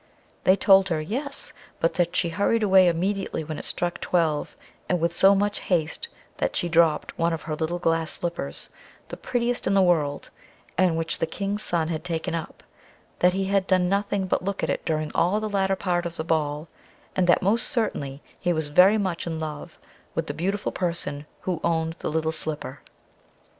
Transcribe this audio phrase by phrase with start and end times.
[0.45, 4.57] They told her, Yes, but that she hurried away immediately when it struck twelve,
[4.89, 8.71] and with so much haste, that she dropped one of her little glass slippers,
[9.09, 10.31] the prettiest in the world,
[10.75, 12.63] and which the King's son had taken up;
[13.19, 16.15] that he had done nothing but look at it during all the latter part of
[16.15, 16.67] the ball,
[17.15, 19.77] and that most certainly he was very much in love
[20.15, 22.79] with the beautiful person who owned the little slipper.